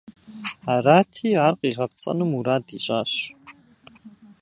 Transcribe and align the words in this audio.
Арати 0.73 1.29
ар 1.45 1.53
къигъэпцӀэну 1.59 2.29
мурад 2.31 2.65
ищӀащ. 2.77 3.13